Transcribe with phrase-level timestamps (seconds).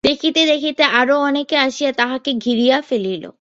[0.03, 3.23] দেখিতে দেখিতে আরো অনেকে আসিয়া তাঁহাকে ঘিরিয়া ফেলিল।